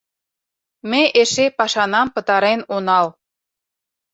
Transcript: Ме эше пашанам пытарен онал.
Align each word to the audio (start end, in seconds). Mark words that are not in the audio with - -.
Ме 0.89 1.01
эше 1.21 1.45
пашанам 1.57 2.07
пытарен 2.15 2.59
онал. 2.75 3.07